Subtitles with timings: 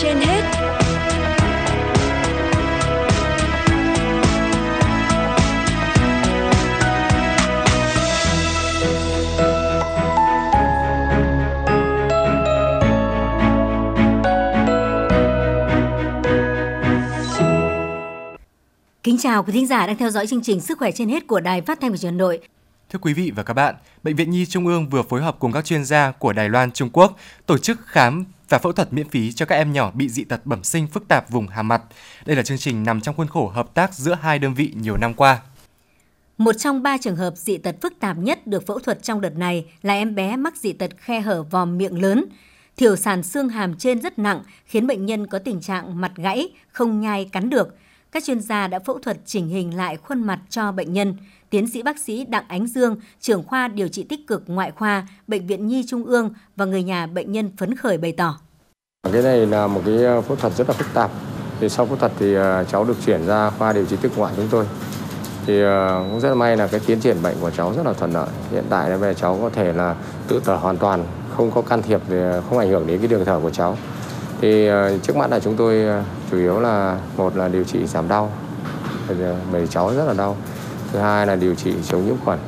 [0.00, 0.42] trên hết
[19.02, 21.40] Kính chào quý thính giả đang theo dõi chương trình Sức khỏe trên hết của
[21.40, 22.40] Đài Phát thanh và Truyền hình Hà Nội.
[22.90, 25.52] Thưa quý vị và các bạn, Bệnh viện Nhi Trung ương vừa phối hợp cùng
[25.52, 27.16] các chuyên gia của Đài Loan, Trung Quốc
[27.46, 30.46] tổ chức khám và phẫu thuật miễn phí cho các em nhỏ bị dị tật
[30.46, 31.82] bẩm sinh phức tạp vùng hàm mặt.
[32.26, 34.96] Đây là chương trình nằm trong khuôn khổ hợp tác giữa hai đơn vị nhiều
[34.96, 35.40] năm qua.
[36.38, 39.36] Một trong ba trường hợp dị tật phức tạp nhất được phẫu thuật trong đợt
[39.36, 42.24] này là em bé mắc dị tật khe hở vòm miệng lớn.
[42.76, 46.48] Thiểu sản xương hàm trên rất nặng khiến bệnh nhân có tình trạng mặt gãy,
[46.72, 47.76] không nhai cắn được.
[48.12, 51.14] Các chuyên gia đã phẫu thuật chỉnh hình lại khuôn mặt cho bệnh nhân.
[51.50, 55.06] Tiến sĩ bác sĩ Đặng Ánh Dương, trưởng khoa điều trị tích cực ngoại khoa,
[55.26, 58.38] Bệnh viện Nhi Trung ương và người nhà bệnh nhân phấn khởi bày tỏ.
[59.12, 61.10] Cái này là một cái ờ, phẫu thuật rất là phức tạp.
[61.60, 64.32] Thì sau phẫu thuật thì ờ, cháu được chuyển ra khoa điều trị tích ngoại
[64.36, 64.66] chúng tôi.
[65.46, 67.92] Thì ờ, cũng rất là may là cái tiến triển bệnh của cháu rất là
[67.92, 68.28] thuận lợi.
[68.50, 69.96] Hiện tại là về cháu có thể là
[70.28, 71.04] tự thở hoàn toàn,
[71.36, 72.00] không có can thiệp
[72.48, 73.76] không ảnh hưởng đến cái đường thở của cháu.
[74.42, 77.86] Thì ờ, trước mắt là chúng tôi ờ, chủ yếu là một là điều trị
[77.86, 78.30] giảm đau,
[79.08, 80.36] ờ, bởi cháu rất là đau.
[80.92, 82.38] Thứ hai là điều trị chống nhiễm khuẩn.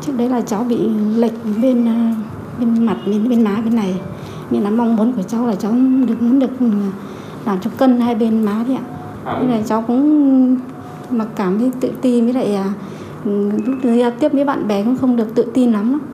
[0.00, 1.86] Trước đấy là cháu bị lệch bên
[2.58, 3.94] bên mặt bên bên má bên này
[4.50, 5.72] nên là mong muốn của cháu là cháu
[6.08, 6.66] được muốn được ừ,
[7.46, 8.84] làm cho cân hai bên má đấy ạ
[9.40, 10.58] nên là cháu cũng
[11.10, 12.58] mặc cảm thấy tự ti với lại
[13.24, 16.13] ừ, lúc giao tiếp với bạn bè cũng không được tự tin lắm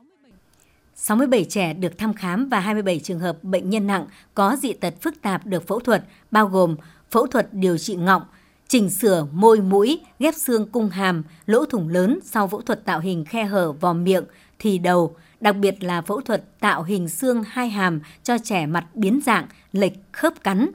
[1.03, 4.93] 67 trẻ được thăm khám và 27 trường hợp bệnh nhân nặng có dị tật
[5.01, 6.75] phức tạp được phẫu thuật, bao gồm
[7.11, 8.21] phẫu thuật điều trị ngọng,
[8.67, 12.99] chỉnh sửa môi mũi, ghép xương cung hàm, lỗ thủng lớn sau phẫu thuật tạo
[12.99, 14.23] hình khe hở vòm miệng,
[14.59, 18.85] thì đầu, đặc biệt là phẫu thuật tạo hình xương hai hàm cho trẻ mặt
[18.93, 20.71] biến dạng, lệch khớp cắn.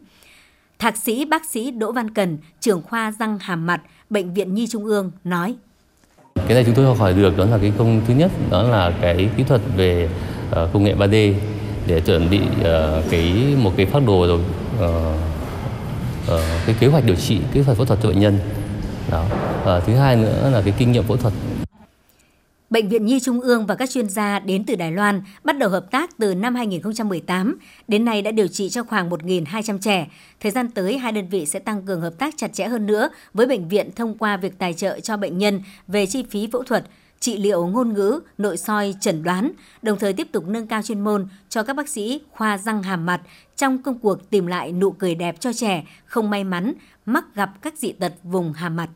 [0.79, 4.67] Thạc sĩ bác sĩ Đỗ Văn Cần, trưởng khoa răng hàm mặt, Bệnh viện Nhi
[4.67, 5.57] Trung ương nói.
[6.47, 8.93] Cái này chúng tôi học hỏi được đó là cái công thứ nhất đó là
[9.01, 10.09] cái kỹ thuật về
[10.51, 11.33] uh, công nghệ 3D
[11.87, 14.39] để chuẩn bị uh, cái một cái phác đồ rồi
[14.85, 14.91] uh,
[16.35, 18.39] uh, cái kế hoạch điều trị kế hoạch phẫu thuật cho bệnh nhân.
[19.11, 19.25] Đó.
[19.63, 21.35] Uh, thứ hai nữa là cái kinh nghiệm phẫu thuật.
[22.71, 25.71] Bệnh viện Nhi Trung ương và các chuyên gia đến từ Đài Loan bắt đầu
[25.71, 30.07] hợp tác từ năm 2018, đến nay đã điều trị cho khoảng 1.200 trẻ.
[30.41, 33.09] Thời gian tới, hai đơn vị sẽ tăng cường hợp tác chặt chẽ hơn nữa
[33.35, 36.63] với bệnh viện thông qua việc tài trợ cho bệnh nhân về chi phí phẫu
[36.63, 36.85] thuật,
[37.21, 39.53] trị liệu ngôn ngữ, nội soi, chẩn đoán,
[39.83, 43.07] đồng thời tiếp tục nâng cao chuyên môn cho các bác sĩ khoa răng hàm
[43.07, 43.21] mặt
[43.57, 46.73] trong công cuộc tìm lại nụ cười đẹp cho trẻ không may mắn
[47.07, 48.89] mắc gặp các dị tật vùng hàm mặt.